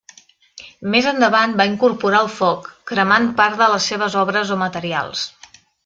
Més 0.93 1.09
endavant 1.11 1.53
va 1.59 1.67
incorporar 1.73 2.23
el 2.27 2.31
foc, 2.39 2.67
cremant 2.93 3.31
part 3.43 3.63
de 3.63 3.71
les 3.77 3.91
seves 3.93 4.17
obres 4.27 4.57
o 4.57 4.63
materials. 4.67 5.29